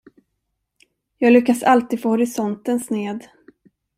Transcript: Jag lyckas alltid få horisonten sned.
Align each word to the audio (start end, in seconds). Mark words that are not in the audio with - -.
Jag 1.17 1.33
lyckas 1.33 1.63
alltid 1.63 2.01
få 2.01 2.09
horisonten 2.09 2.79
sned. 2.79 3.27